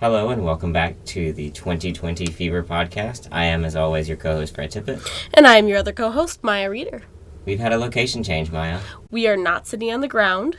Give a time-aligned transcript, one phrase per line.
[0.00, 3.28] Hello and welcome back to the 2020 Fever podcast.
[3.30, 5.06] I am, as always, your co-host Fred Tippett.
[5.34, 7.02] And I'm your other co-host, Maya Reeder.
[7.44, 8.80] We've had a location change, Maya.
[9.10, 10.56] We are not sitting on the ground.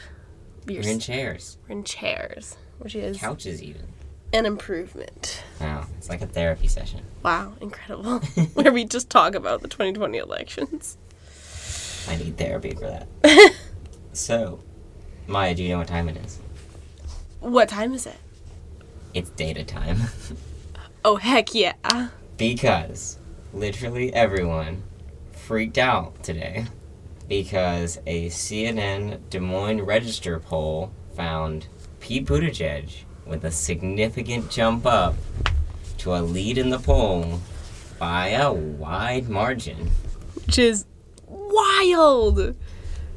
[0.68, 1.58] We are in chairs.
[1.68, 3.88] We're in chairs, which is couches even.
[4.32, 5.44] An improvement.
[5.60, 7.01] Wow, it's like a therapy session.
[7.23, 8.19] Wow, incredible.
[8.53, 10.99] Where we just talk about the 2020 elections.
[12.08, 12.81] I need therapy for
[13.21, 13.55] that.
[14.13, 14.60] so,
[15.26, 16.38] Maya, do you know what time it is?
[17.39, 18.17] What time is it?
[19.14, 19.98] It's data time.
[21.06, 22.10] oh, heck yeah.
[22.38, 23.20] Because
[23.54, 24.84] literally everyone
[25.32, 26.66] freaked out today
[27.28, 31.68] because a CNN Des Moines Register poll found
[32.00, 35.16] Pete Buttigieg with a significant jump up
[35.98, 37.41] to a lead in the poll
[38.00, 39.91] by a wide margin.
[40.46, 40.86] Which is
[41.28, 42.55] wild.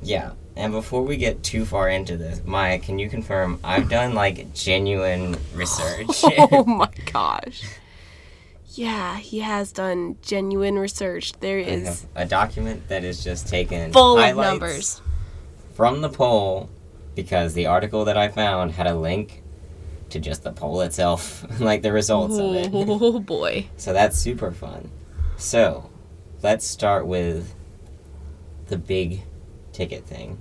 [0.03, 0.33] Yeah.
[0.57, 4.55] And before we get too far into this, Maya, can you confirm I've done like
[4.55, 6.07] genuine research?
[6.39, 7.65] oh my gosh.
[8.69, 11.33] Yeah, he has done genuine research.
[11.41, 15.01] There is a document that is just taken full of numbers
[15.75, 16.71] from the poll
[17.15, 19.43] because the article that I found had a link
[20.11, 22.71] to just the poll itself, like the results oh, of it.
[22.73, 23.67] Oh boy.
[23.77, 24.91] so that's super fun.
[25.37, 25.91] So,
[26.43, 27.55] let's start with
[28.67, 29.23] the big
[29.75, 30.39] ticket thing,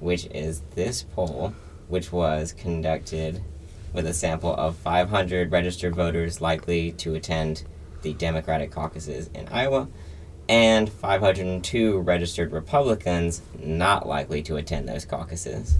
[0.00, 1.52] which is this poll,
[1.88, 3.42] which was conducted
[3.92, 7.64] with a sample of 500 registered voters likely to attend
[8.02, 9.88] the Democratic caucuses in Iowa
[10.48, 15.78] and 502 registered Republicans not likely to attend those caucuses.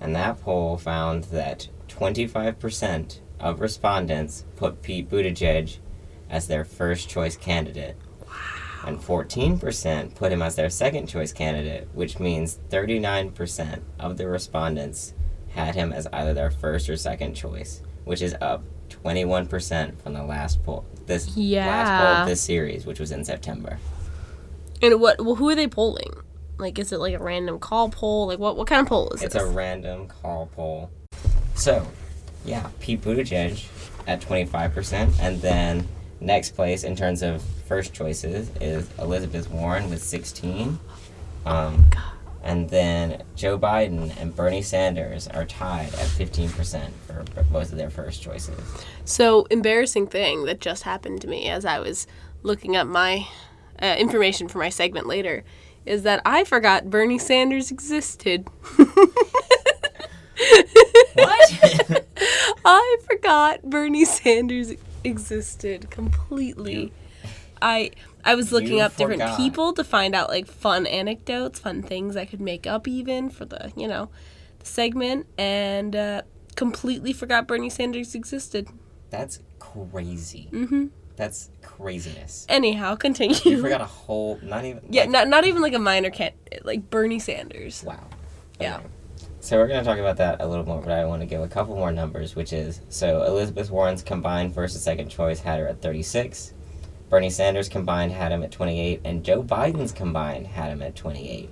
[0.00, 5.76] And that poll found that 25% of respondents put Pete Buttigieg
[6.28, 7.96] as their first choice candidate
[8.84, 15.14] and 14% put him as their second choice candidate, which means 39% of the respondents
[15.50, 20.22] had him as either their first or second choice, which is up 21% from the
[20.22, 20.84] last poll.
[21.06, 21.66] This yeah.
[21.66, 23.78] last poll of this series, which was in September.
[24.80, 25.24] And what?
[25.24, 26.12] Well, who are they polling?
[26.58, 28.26] Like, is it like a random call poll?
[28.26, 28.56] Like, what?
[28.56, 29.42] What kind of poll is it's this?
[29.42, 30.90] It's a random call poll.
[31.54, 31.86] So,
[32.44, 33.66] yeah, Pete Buttigieg
[34.06, 35.86] at 25%, and then
[36.20, 40.78] next place in terms of first choices is Elizabeth Warren with 16.
[41.46, 41.86] Um,
[42.42, 47.88] and then Joe Biden and Bernie Sanders are tied at 15% for most of their
[47.88, 48.60] first choices.
[49.06, 52.06] So, embarrassing thing that just happened to me as I was
[52.42, 53.26] looking up my
[53.80, 55.42] uh, information for my segment later
[55.86, 58.50] is that I forgot Bernie Sanders existed.
[58.76, 58.92] what?
[62.66, 64.74] I forgot Bernie Sanders
[65.04, 66.92] existed completely.
[67.62, 67.92] I
[68.24, 69.08] I was looking you up forgot.
[69.08, 73.30] different people to find out like fun anecdotes, fun things I could make up even
[73.30, 74.10] for the you know
[74.58, 76.22] the segment, and uh,
[76.56, 78.68] completely forgot Bernie Sanders existed.
[79.10, 80.48] That's crazy.
[80.52, 80.86] Mm-hmm.
[81.16, 82.46] That's craziness.
[82.48, 83.36] Anyhow, continue.
[83.44, 84.82] You forgot a whole, not even.
[84.90, 86.32] Yeah, like, not not even like a minor can
[86.64, 87.84] like Bernie Sanders.
[87.86, 87.94] Wow.
[88.56, 88.64] Okay.
[88.64, 88.80] Yeah.
[89.40, 91.40] So we're going to talk about that a little more, but I want to give
[91.40, 95.58] a couple more numbers, which is so Elizabeth Warren's combined first and second choice had
[95.58, 96.54] her at 36.
[97.12, 101.50] Bernie Sanders combined had him at 28, and Joe Biden's combined had him at 28.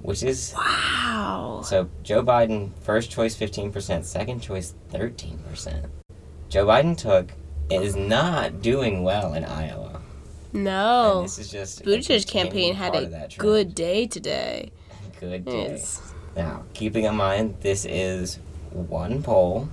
[0.00, 1.62] Which is wow.
[1.64, 5.88] So Joe Biden first choice 15%, second choice 13%.
[6.48, 7.32] Joe Biden took
[7.68, 10.00] is not doing well in Iowa.
[10.52, 11.16] No.
[11.16, 14.70] And this is just Buttigieg campaign had a good day today.
[15.18, 15.62] Good day.
[15.62, 16.00] It's,
[16.36, 18.38] now, keeping in mind, this is
[18.70, 19.68] one poll.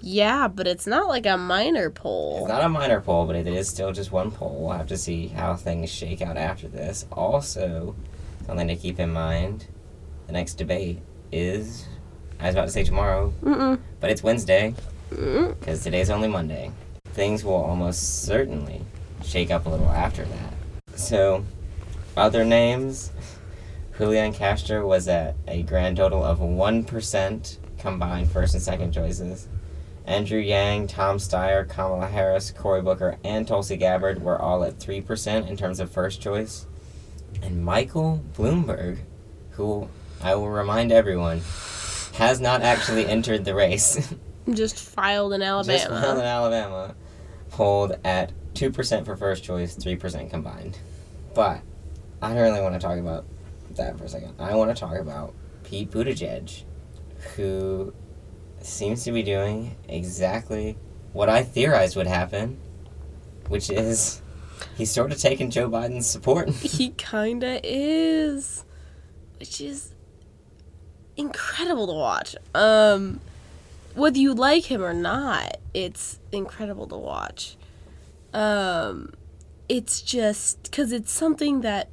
[0.00, 2.38] Yeah, but it's not like a minor poll.
[2.40, 4.56] It's not a minor poll, but it is still just one poll.
[4.60, 7.06] We'll have to see how things shake out after this.
[7.10, 7.94] Also,
[8.46, 9.66] something to keep in mind
[10.26, 10.98] the next debate
[11.32, 11.86] is,
[12.40, 13.78] I was about to say tomorrow, Mm-mm.
[14.00, 14.74] but it's Wednesday,
[15.10, 16.70] because today's only Monday.
[17.06, 18.82] Things will almost certainly
[19.24, 20.98] shake up a little after that.
[20.98, 21.44] So,
[22.16, 23.12] other names
[23.98, 29.48] Julian Castro was at a grand total of 1% combined first and second choices.
[30.06, 35.48] Andrew Yang, Tom Steyer, Kamala Harris, Cory Booker, and Tulsi Gabbard were all at 3%
[35.48, 36.66] in terms of first choice.
[37.42, 38.98] And Michael Bloomberg,
[39.50, 39.88] who
[40.22, 41.42] I will remind everyone,
[42.14, 44.14] has not actually entered the race.
[44.52, 45.78] Just filed in Alabama.
[45.78, 46.94] Just filed in Alabama.
[47.50, 50.78] Polled at 2% for first choice, 3% combined.
[51.34, 51.62] But
[52.22, 53.26] I don't really want to talk about
[53.72, 54.34] that for a second.
[54.38, 56.62] I want to talk about Pete Buttigieg,
[57.34, 57.92] who
[58.66, 60.76] seems to be doing exactly
[61.12, 62.58] what I theorized would happen,
[63.48, 64.20] which is
[64.76, 66.50] he's sort of taking Joe Biden's support.
[66.50, 68.64] he kinda is,
[69.38, 69.94] which is
[71.16, 72.36] incredible to watch.
[72.54, 73.20] Um,
[73.94, 77.56] whether you like him or not, it's incredible to watch.
[78.34, 79.14] Um,
[79.68, 81.88] it's just because it's something that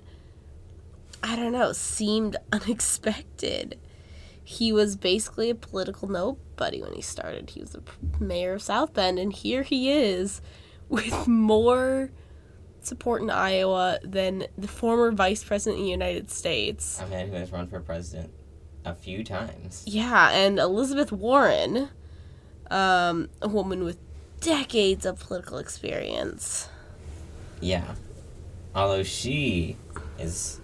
[1.23, 3.79] I don't know seemed unexpected.
[4.43, 7.51] He was basically a political nobody when he started.
[7.51, 7.83] He was the
[8.19, 10.41] mayor of South Bend, and here he is
[10.89, 12.11] with more
[12.81, 16.99] support in Iowa than the former vice president of the United States.
[17.01, 18.31] A man who has run for president
[18.85, 19.83] a few times.
[19.85, 21.89] Yeah, and Elizabeth Warren,
[22.69, 23.97] um, a woman with
[24.41, 26.67] decades of political experience.
[27.61, 27.95] Yeah.
[28.75, 29.77] Although she
[30.19, 30.59] is,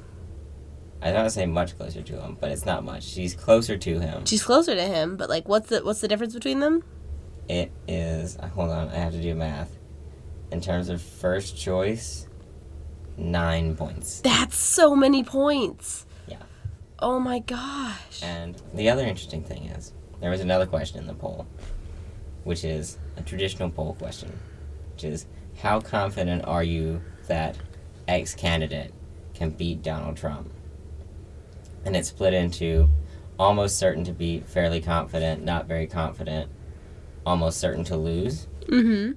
[1.01, 3.04] I don't want to say much closer to him, but it's not much.
[3.04, 4.25] She's closer to him.
[4.25, 6.84] She's closer to him, but like, what's the what's the difference between them?
[7.48, 9.75] It is, uh, hold on, I have to do math.
[10.51, 12.28] In terms of first choice,
[13.18, 14.22] nine points.
[14.22, 16.06] That's so many points.
[16.28, 16.38] Yeah.
[17.00, 18.22] Oh my gosh.
[18.22, 21.48] And the other interesting thing is, there was another question in the poll,
[22.44, 24.38] which is a traditional poll question,
[24.94, 25.25] which is
[25.62, 27.57] how confident are you that
[28.07, 28.94] X candidate
[29.34, 30.52] can beat Donald Trump?
[31.86, 32.90] And it's split into
[33.38, 36.52] almost certain to be fairly confident, not very confident,
[37.26, 38.48] almost certain to lose.
[38.68, 39.14] Mm-hmm.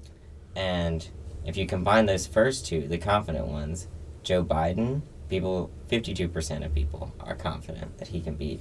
[0.57, 1.09] And
[1.45, 3.89] if you combine those first two, the confident ones,
[4.23, 8.61] Joe Biden, people, 52% of people are confident that he can beat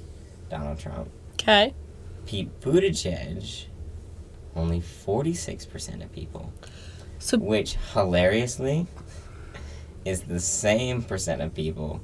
[0.50, 1.10] Donald Trump.
[1.34, 1.74] Okay.
[2.26, 3.66] Pete Buttigieg,
[4.56, 6.52] only 46% of people,
[7.20, 8.88] So which hilariously
[10.06, 12.02] is the same percent of people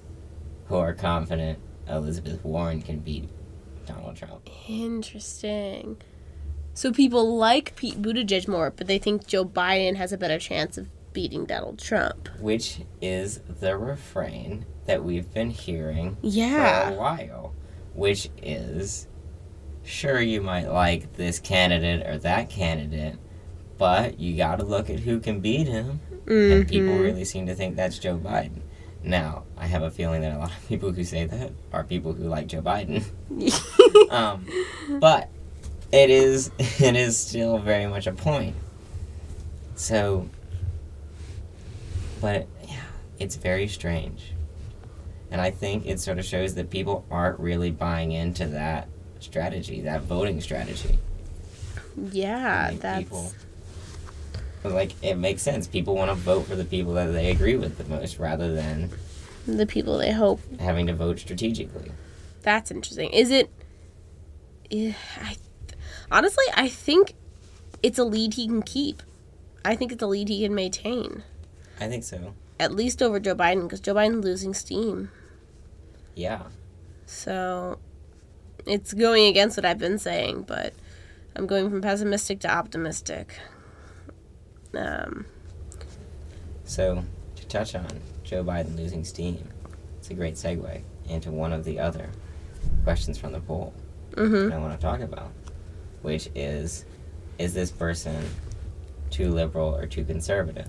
[0.67, 3.29] who are confident Elizabeth Warren can beat
[3.85, 4.47] Donald Trump.
[4.67, 5.97] interesting.
[6.73, 10.77] So people like Pete Buttigieg more, but they think Joe Biden has a better chance
[10.77, 12.29] of beating Donald Trump.
[12.39, 17.53] Which is the refrain that we've been hearing for a while,
[17.95, 19.07] which is
[19.83, 23.15] sure you might like this candidate or that candidate,
[23.79, 25.99] but you got to look at who can beat him.
[26.27, 27.01] And people Mhm.
[27.01, 28.61] really seem to think that's Joe Biden.
[29.07, 32.11] Now, I have a feeling that a lot of people who say that are people
[32.11, 33.03] who like Joe Biden.
[34.11, 34.45] um,
[34.99, 35.29] but
[35.93, 38.55] it is it is still very much a point.
[39.75, 40.27] So,
[42.19, 42.81] but yeah,
[43.17, 44.33] it's very strange,
[45.31, 48.89] and I think it sort of shows that people aren't really buying into that
[49.19, 50.99] strategy, that voting strategy.
[52.11, 53.31] yeah, that's people-
[54.69, 55.67] like it makes sense.
[55.67, 58.89] People want to vote for the people that they agree with the most, rather than
[59.47, 60.39] the people they hope.
[60.59, 61.91] having to vote strategically.
[62.41, 63.09] That's interesting.
[63.11, 63.49] Is it?
[64.69, 65.37] Yeah, I
[66.11, 67.13] honestly, I think
[67.81, 69.01] it's a lead he can keep.
[69.63, 71.23] I think it's a lead he can maintain,
[71.79, 72.33] I think so.
[72.59, 75.09] at least over Joe Biden, because Joe Biden's losing steam.
[76.15, 76.43] Yeah.
[77.05, 77.79] So
[78.65, 80.73] it's going against what I've been saying, but
[81.35, 83.37] I'm going from pessimistic to optimistic.
[84.75, 85.25] Um,
[86.65, 87.03] So,
[87.35, 87.87] to touch on
[88.23, 89.47] Joe Biden losing steam,
[89.97, 92.09] it's a great segue into one of the other
[92.83, 93.73] questions from the poll
[94.11, 94.51] mhm.
[94.51, 95.31] I want to talk about,
[96.01, 96.85] which is
[97.37, 98.15] Is this person
[99.11, 100.67] too liberal or too conservative?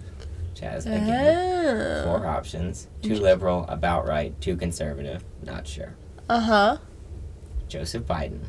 [0.51, 5.95] Which has, again, four options too liberal, about right, too conservative, not sure.
[6.29, 6.77] Uh huh.
[7.69, 8.41] Joseph Biden.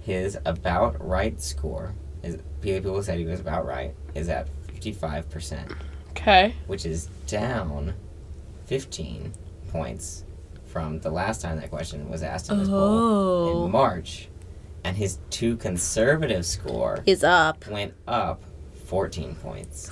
[0.00, 5.28] His about right score is people said he was about right is at fifty five
[5.30, 5.72] percent.
[6.10, 6.54] Okay.
[6.66, 7.94] which is down
[8.66, 9.32] 15
[9.70, 10.24] points
[10.66, 12.78] from the last time that question was asked in this poll
[13.62, 13.64] Oh.
[13.66, 14.28] in March.
[14.84, 17.66] And his too conservative score Is up.
[17.68, 18.42] went up
[18.86, 19.88] 14 points.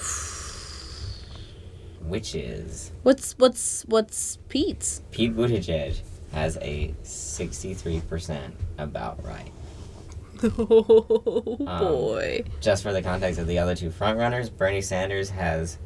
[2.07, 5.02] Which is What's what's what's Pete's?
[5.11, 6.00] Pete Buttigieg
[6.33, 9.50] has a 63% about right.
[10.42, 12.44] Oh Um, boy.
[12.61, 15.78] Just for the context of the other two frontrunners, Bernie Sanders has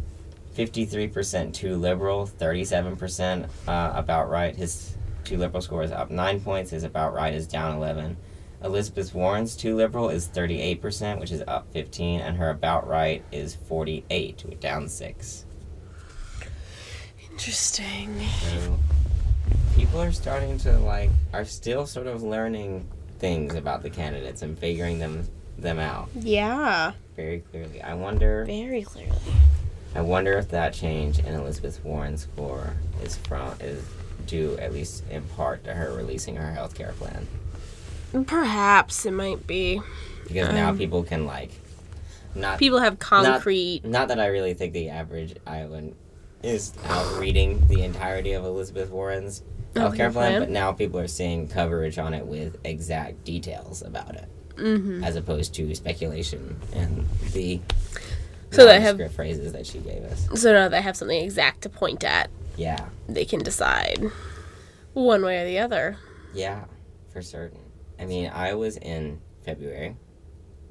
[0.56, 4.54] 53% too liberal, 37% uh, about right.
[4.54, 8.16] His too liberal score is up 9 points, his about right is down 11.
[8.62, 13.54] Elizabeth Warren's too liberal is 38%, which is up 15, and her about right is
[13.54, 15.44] 48, down 6.
[17.30, 18.20] Interesting.
[18.52, 18.78] So
[19.74, 22.86] people are starting to like are still sort of learning
[23.24, 25.26] things about the candidates and figuring them
[25.56, 26.92] them out Yeah.
[27.16, 27.80] very clearly.
[27.80, 29.16] I wonder Very clearly.
[29.94, 33.82] I wonder if that change in Elizabeth Warren's score is from is
[34.26, 37.26] due at least in part to her releasing her health care plan.
[38.26, 39.80] Perhaps it might be.
[40.28, 41.52] Because now Um, people can like
[42.34, 43.86] not People have concrete.
[43.86, 45.94] not that I really think the average Iowan
[46.42, 49.42] is out reading the entirety of Elizabeth Warren's
[49.74, 50.40] plan, plan.
[50.40, 55.02] but now people are seeing coverage on it with exact details about it, Mm-hmm.
[55.04, 57.60] as opposed to speculation and the
[58.52, 60.28] So they have- phrases that she gave us.
[60.40, 62.30] So now they have something exact to point at.
[62.56, 64.04] Yeah, They can decide
[64.92, 65.96] one way or the other.
[66.34, 66.64] yeah,
[67.12, 67.58] for certain.
[67.98, 69.96] I mean, I was in February.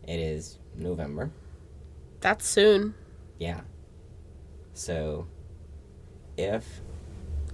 [0.07, 1.29] It is November.
[2.21, 2.95] That's soon.
[3.37, 3.61] Yeah.
[4.73, 5.27] So,
[6.37, 6.81] if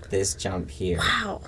[0.09, 1.41] this jump here Wow.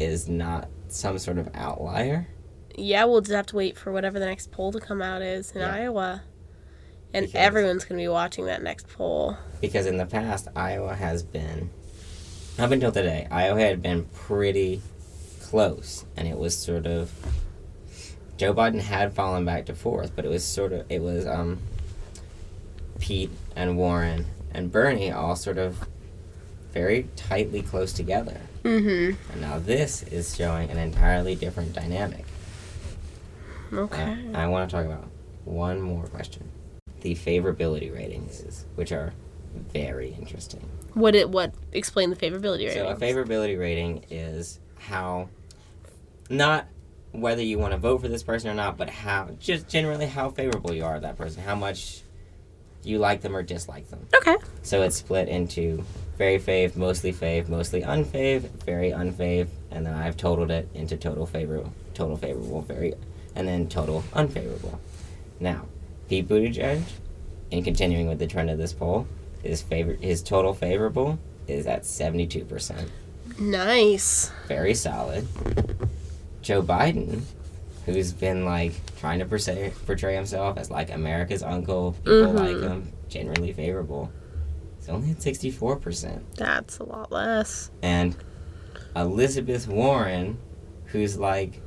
[0.00, 2.28] is not some sort of outlier,
[2.76, 5.52] Yeah, we'll just have to wait for whatever the next poll to come out is
[5.52, 5.72] in Yeah.
[5.74, 6.22] Iowa.
[7.12, 9.36] And Because- everyone's going to be watching that next poll.
[9.60, 11.70] because in the past Iowa has been
[12.58, 14.82] up until today, Iowa had been pretty
[15.40, 17.12] close and it was sort of
[18.36, 21.60] Joe Biden had fallen back to fourth, but it was sort of it was um
[22.98, 25.86] Pete and Warren and Bernie all sort of
[26.74, 28.38] very tightly close together.
[28.64, 32.24] Mm And now this is showing an entirely different dynamic.
[33.72, 34.16] Okay.
[34.34, 35.08] I want to talk about
[35.44, 36.50] one more question.
[37.00, 39.12] The favorability ratings, which are
[39.72, 40.68] very interesting.
[40.94, 42.82] What it what explain the favorability rating?
[42.82, 45.28] So a favorability rating is how
[46.28, 46.66] not
[47.12, 50.30] whether you want to vote for this person or not, but how just generally how
[50.30, 52.02] favorable you are of that person, how much
[52.82, 54.06] you like them or dislike them.
[54.16, 54.36] Okay.
[54.62, 55.84] So it's split into
[56.16, 61.26] very fave, mostly fave, mostly unfave, very unfave, and then I've totaled it into total
[61.26, 62.94] favorable, total favorable, very,
[63.34, 64.78] and then total unfavorable.
[65.40, 65.66] Now,
[66.08, 66.82] Pete Buttigieg,
[67.50, 69.06] in continuing with the trend of this poll,
[69.42, 72.90] his favor his total favorable is at seventy two percent,
[73.38, 74.30] Nice.
[74.48, 75.26] very solid.
[76.42, 77.22] Joe Biden,
[77.86, 82.34] who's been like trying to portray, portray himself as like America's uncle, people Mhm.
[82.38, 84.10] like him, generally favorable.
[84.84, 87.70] It's only at sixty four percent That's a lot less.
[87.80, 88.14] and
[88.94, 90.36] Elizabeth Warren,
[90.88, 91.62] who's like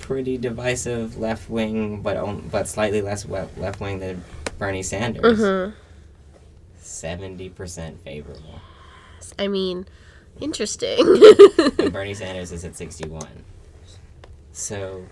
[0.00, 4.24] pretty divisive left wing, but on, but slightly less left wing than
[4.58, 5.76] Bernie Sanders, Mm-hmm.
[6.78, 8.60] 70 percent favorable,
[9.38, 9.84] I mean,
[10.40, 10.98] interesting.
[11.78, 13.44] and Bernie Sanders is at sixty one.
[14.52, 15.04] So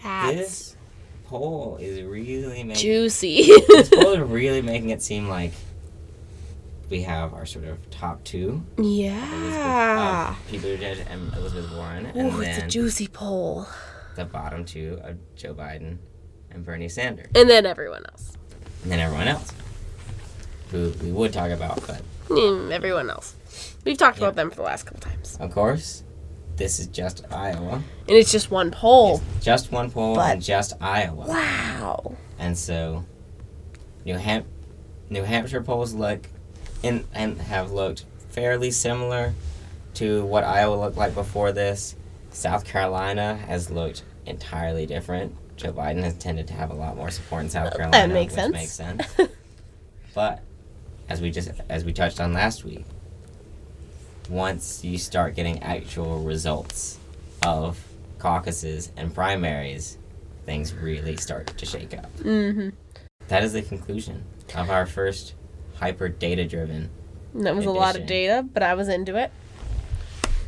[0.00, 0.76] That's this
[1.24, 3.46] poll is really making juicy.
[3.68, 5.52] this poll is really making it seem like
[6.94, 10.30] we have our sort of top two, Elizabeth, yeah.
[10.30, 13.66] uh, Pete Buttigieg and Elizabeth Warren, and Ooh, it's a juicy poll.
[14.14, 15.98] the bottom two of Joe Biden
[16.52, 18.34] and Bernie Sanders, And then everyone else.
[18.84, 19.50] and then everyone else,
[20.70, 23.34] who we would talk about, but Mm, everyone else.
[23.84, 24.26] We've talked Yeah.
[24.26, 25.36] about them for the last couple times.
[25.40, 26.04] of course,
[26.54, 29.20] this is just Iowa, And it's just one poll.
[29.40, 32.14] just one poll, But- and just Iowa, Wow.
[32.38, 33.04] and so
[34.04, 34.44] New Ham-
[35.10, 36.28] New Hampshire polls look
[36.84, 39.34] in and have looked fairly similar
[39.94, 41.94] to what Iowa looked like before this.
[42.30, 45.34] South Carolina has looked entirely different.
[45.56, 48.08] Joe Biden has tended to have a lot more support in South Carolina.
[48.08, 48.52] That makes sense.
[48.52, 49.02] makes sense.
[50.14, 50.42] But
[51.08, 52.84] as we just as we touched on last week,
[54.30, 56.98] once you start getting actual results
[57.42, 57.84] of
[58.20, 59.98] caucuses and primaries,
[60.46, 62.16] things really start to shake up.
[62.18, 62.68] mm-hmm.
[63.26, 64.24] That is the conclusion
[64.54, 65.34] of our first
[65.76, 66.90] hyper data driven.
[67.34, 69.30] That was a lot of data, but I was into it.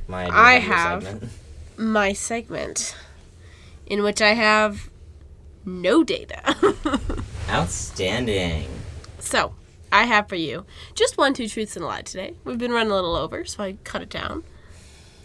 [0.08, 1.32] My idea I have- segment.
[1.78, 2.96] My segment,
[3.86, 4.88] in which I have
[5.64, 6.40] no data.
[7.50, 8.68] Outstanding.
[9.18, 9.54] so,
[9.92, 10.64] I have for you
[10.94, 12.34] just one, two truths and a lie today.
[12.44, 14.42] We've been running a little over, so I cut it down.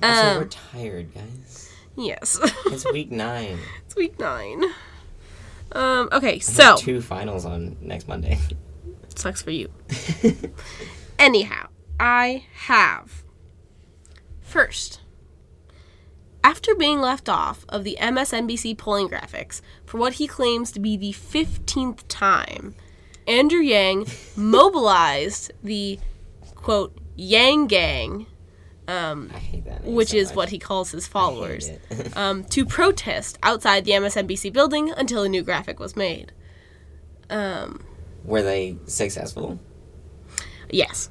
[0.03, 1.71] Also, Um, we're tired, guys.
[1.95, 2.39] Yes.
[2.65, 3.59] It's week nine.
[3.85, 4.63] it's week nine.
[5.73, 8.39] Um, okay, I have so two finals on next Monday.
[9.21, 9.69] Sucks for you.
[11.19, 13.23] Anyhow, I have
[14.39, 15.01] first.
[16.43, 20.97] After being left off of the MSNBC polling graphics for what he claims to be
[20.97, 22.73] the 15th time,
[23.27, 25.99] Andrew Yang mobilized the
[26.55, 28.25] quote Yang Gang,
[28.87, 29.83] um, I hate that.
[29.83, 30.35] Which so is much.
[30.35, 31.69] what he calls his followers,
[32.15, 36.31] um, to protest outside the MSNBC building until a new graphic was made.
[37.29, 37.85] Um,
[38.23, 39.59] Were they successful?
[40.69, 41.09] Yes,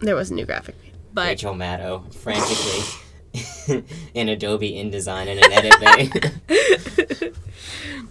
[0.00, 0.74] there was a new graphic
[1.18, 3.84] but Rachel Maddow frantically
[4.14, 7.32] in Adobe InDesign and in an edit bay.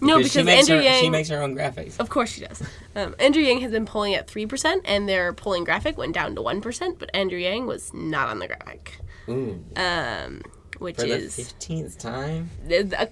[0.00, 1.98] no, because makes Andrew her, Yang, she makes her own graphics.
[1.98, 2.62] of course she does.
[2.94, 6.34] Um, Andrew Yang has been polling at three percent, and their polling graphic went down
[6.34, 6.98] to one percent.
[6.98, 10.42] But Andrew Yang was not on the graphic, Ooh, um,
[10.78, 12.50] which for is fifteenth time.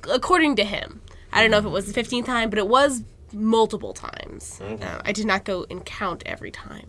[0.07, 1.00] according to him.
[1.33, 3.02] I don't know if it was the fifteenth time, but it was
[3.33, 4.59] multiple times.
[4.62, 4.85] Okay.
[4.85, 6.88] Uh, I did not go and count every time.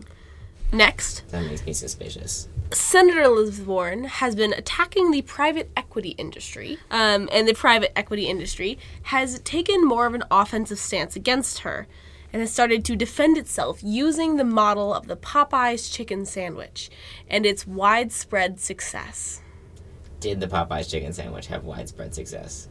[0.72, 2.48] Next, That makes me suspicious.
[2.72, 8.26] Senator Elizabeth Warren has been attacking the private equity industry, um, and the private equity
[8.26, 11.86] industry has taken more of an offensive stance against her
[12.30, 16.90] and has started to defend itself using the model of the Popeyes chicken sandwich
[17.30, 19.40] and its widespread success.
[20.20, 22.68] Did the Popeyes chicken sandwich have widespread success?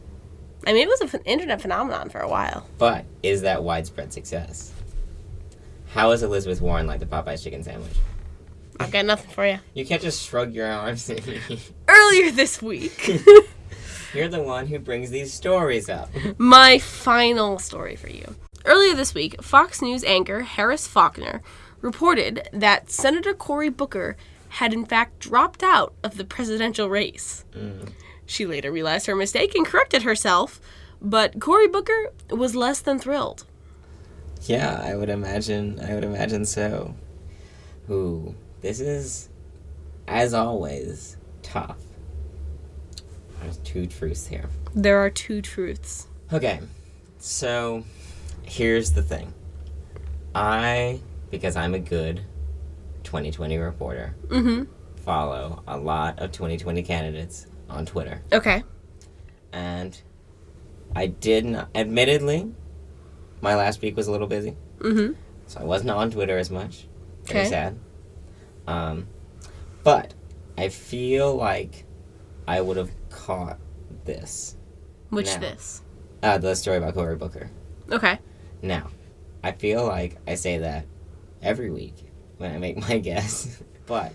[0.66, 2.66] I mean, it was an internet phenomenon for a while.
[2.78, 4.72] But is that widespread success?
[5.92, 7.96] How is Elizabeth Warren like the Popeyes chicken sandwich?
[8.80, 9.58] I've got nothing for you.
[9.74, 11.40] You can't just shrug your arms at me.
[11.88, 13.08] Earlier this week,
[14.14, 16.10] You're the one who brings these stories up.
[16.38, 18.36] my final story for you.
[18.64, 21.42] Earlier this week, Fox News anchor Harris Faulkner
[21.80, 24.16] reported that Senator Cory Booker
[24.50, 27.44] had in fact dropped out of the presidential race.
[27.54, 27.90] Mm.
[28.28, 30.60] She later realized her mistake and corrected herself,
[31.02, 33.46] but Cory Booker was less than thrilled.
[34.42, 35.80] Yeah, I would imagine.
[35.80, 36.94] I would imagine so.
[37.90, 39.30] Ooh, this is,
[40.06, 41.78] as always, tough.
[43.40, 44.44] There's two truths here.
[44.74, 46.06] There are two truths.
[46.32, 46.60] Okay,
[47.18, 47.82] so
[48.42, 49.32] here's the thing.
[50.34, 52.20] I, because I'm a good
[53.04, 54.64] 2020 reporter, Mm-hmm.
[55.02, 58.22] follow a lot of 2020 candidates on Twitter.
[58.32, 58.62] Okay.
[59.52, 60.00] And
[60.94, 62.52] I did not, admittedly,
[63.40, 64.56] my last week was a little busy.
[64.78, 65.14] Mm-hmm.
[65.46, 66.86] So I wasn't on Twitter as much.
[67.24, 67.48] Very Okay.
[67.48, 67.78] sad.
[68.66, 69.06] Um,
[69.84, 70.12] but
[70.56, 71.84] I feel like
[72.46, 73.58] I would have caught
[74.04, 74.56] this.
[75.10, 75.38] Which Now.
[75.38, 75.82] this?
[76.22, 77.50] Uh, the story about Cory Booker.
[77.90, 78.18] Okay.
[78.60, 78.88] Now,
[79.42, 80.84] I feel like I say that
[81.40, 81.94] every week
[82.38, 83.62] when I make my guess.
[83.86, 84.12] but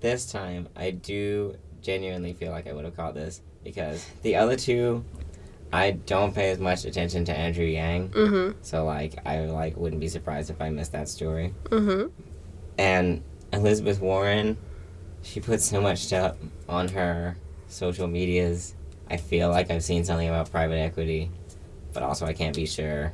[0.00, 4.56] this time, I do genuinely feel like I would have caught this because the other
[4.56, 5.04] two,
[5.72, 8.10] I don't pay as much attention to Andrew Yang.
[8.10, 8.58] Mm-hmm.
[8.62, 11.54] So like, I like wouldn't be surprised if I missed that story.
[11.64, 12.08] Mm-hmm.
[12.78, 13.22] And
[13.52, 14.56] Elizabeth Warren,
[15.22, 16.36] she puts so much stuff
[16.68, 17.36] on her
[17.68, 18.74] social medias.
[19.10, 21.30] I feel like I've seen something about private equity,
[21.92, 23.12] but also I can't be sure.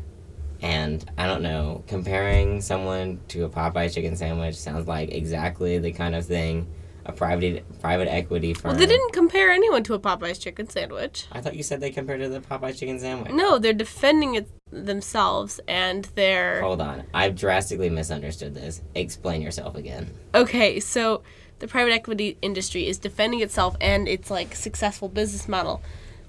[0.61, 5.93] And I don't know, comparing someone to a Popeye chicken sandwich sounds like exactly the
[5.93, 6.67] kind of thing
[7.08, 8.71] a private private equity firm.
[8.71, 11.26] Well, they didn't compare anyone to a Popeye's chicken sandwich.
[11.32, 13.32] I thought you said they compared to the Popeyes chicken sandwich.
[13.32, 18.82] No, they're defending it themselves and they're Hold on, I've drastically misunderstood this.
[18.94, 20.12] Explain yourself again.
[20.34, 21.23] Okay, so
[21.60, 25.82] the private equity industry is defending itself and its like successful business model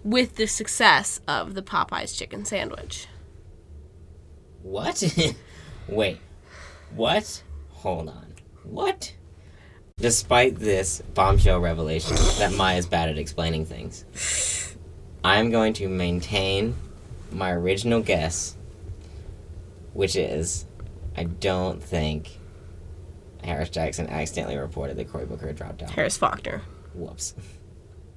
[0.04, 3.08] with the success of the Popeyes chicken sandwich.
[4.64, 5.04] What?
[5.90, 6.20] Wait.
[6.96, 7.44] What?
[7.70, 8.34] Hold on.
[8.64, 9.14] What?
[10.02, 14.76] Despite this bombshell revelation that Maya's bad at explaining things,
[15.24, 16.76] I'm going to maintain
[17.32, 18.56] my original guess,
[19.94, 20.66] which is
[21.18, 22.30] I don't think
[23.44, 25.90] Harris Jackson accidentally reported that Cory Booker dropped out.
[25.92, 26.62] Harris Faulkner.
[26.94, 27.36] Whoops.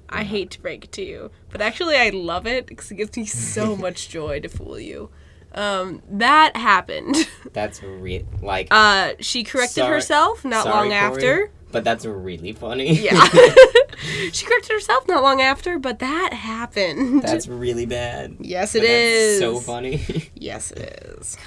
[0.07, 3.17] I hate to break it to you, but actually I love it because it gives
[3.17, 5.09] me so much joy to fool you.
[5.53, 7.27] Um, that happened.
[7.51, 11.51] That's re- like Uh, she corrected Sorry- herself not sorry, long Cory, after.
[11.73, 12.93] But that's really funny.
[12.93, 13.21] Yeah.
[14.31, 17.21] she corrected herself not long after, but that happened.
[17.23, 18.37] that's really bad.
[18.39, 19.39] yes, But it is.
[19.39, 20.29] that's so funny.
[20.35, 21.37] Yes, it is.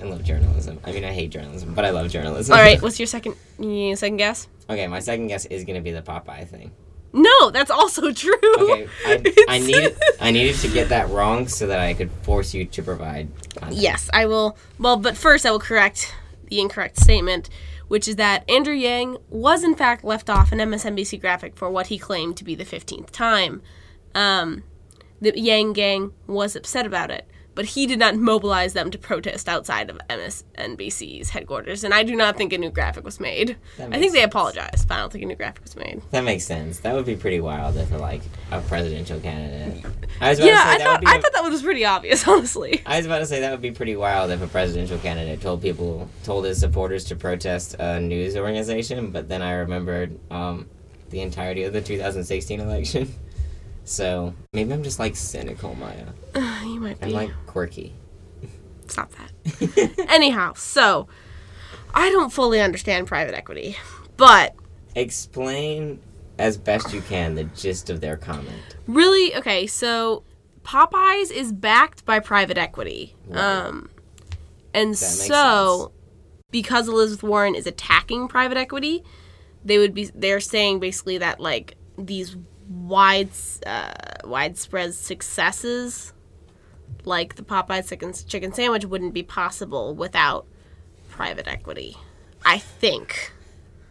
[0.00, 0.80] I love journalism.
[0.84, 2.54] I mean, I hate journalism, but I love journalism.
[2.54, 4.48] All right, what's your second your second guess?
[4.68, 6.72] okay, my second guess is gonna be the Popeye thing.
[7.12, 8.34] No, that's also true.
[8.58, 12.52] Okay, I, I needed I needed to get that wrong so that I could force
[12.54, 13.28] you to provide.
[13.54, 13.80] Content.
[13.80, 14.56] yes, I will.
[14.78, 16.14] Well, but first I will correct
[16.48, 17.48] the incorrect statement,
[17.92, 21.88] which is that Andrew Yang was in fact left off an MSNBC graphic for what
[21.88, 23.60] he claimed to be the 15th time.
[24.14, 24.62] Um,
[25.20, 29.48] the Yang gang was upset about it, but he did not mobilize them to protest
[29.48, 33.56] outside of MSNBC's headquarters, and I do not think a new graphic was made.
[33.78, 36.02] I think they apologized, but I don't think a new graphic was made.
[36.10, 36.80] That makes sense.
[36.80, 39.84] That would be pretty wild if like a presidential candidate.
[40.20, 41.44] I was about Yeah, to say I that thought would be I a- thought that
[41.44, 42.82] was pretty obvious, honestly.
[42.86, 45.62] I was about to say that would be pretty wild if a presidential candidate told
[45.62, 50.68] people, told his supporters to protest a news organization, but then I remembered um,
[51.10, 53.14] the entirety of the 2016 election.
[53.84, 56.06] So maybe I'm just like cynical, Maya.
[56.64, 57.06] you might be.
[57.06, 57.94] I'm like quirky.
[58.86, 60.06] Stop that.
[60.08, 61.08] Anyhow, so
[61.94, 63.76] I don't fully understand private equity,
[64.16, 64.54] but
[64.94, 66.00] Explain
[66.38, 68.76] as best you can the gist of their comment.
[68.86, 70.24] really, okay, so
[70.64, 73.14] Popeyes is backed by private equity.
[73.32, 73.88] Um,
[74.74, 75.92] and so
[76.50, 79.02] because Elizabeth Warren is attacking private equity,
[79.64, 82.36] they would be they're saying basically that like these
[82.72, 83.30] wide
[83.66, 83.92] uh,
[84.24, 86.12] widespread successes
[87.04, 90.46] like the Popeyes chicken, chicken sandwich wouldn't be possible without
[91.10, 91.96] private equity.
[92.44, 93.32] I think.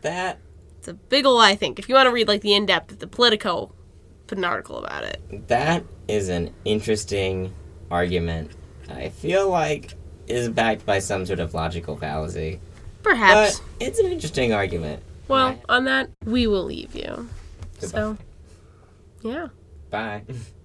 [0.02, 0.40] That
[0.80, 1.78] It's a big ol' I think.
[1.80, 3.72] If you want to read like the in depth, the Politico
[4.28, 5.48] put an article about it.
[5.48, 7.54] that is an interesting
[7.90, 8.52] argument.
[8.90, 9.94] I feel like
[10.28, 12.60] is backed by some sort of logical fallacy.
[13.04, 13.60] Perhaps.
[13.60, 15.04] But it's an interesting argument.
[15.28, 15.62] well, Right.
[15.70, 17.28] on that, we will leave you.
[17.80, 17.88] Goodbye.
[18.00, 18.18] So,
[19.24, 19.48] yeah.
[19.90, 20.24] Bye.